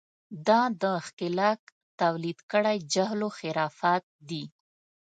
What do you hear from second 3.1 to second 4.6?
و خرافات دي.